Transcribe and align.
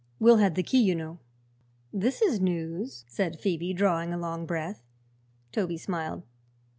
Will 0.17 0.37
had 0.37 0.55
the 0.55 0.63
key, 0.63 0.81
you 0.81 0.95
know." 0.95 1.19
"This 1.93 2.23
is 2.23 2.39
news," 2.41 3.05
said 3.07 3.39
Phoebe, 3.39 3.71
drawing 3.71 4.11
a 4.11 4.17
long 4.17 4.47
breath. 4.47 4.81
Toby 5.51 5.77
smiled. 5.77 6.23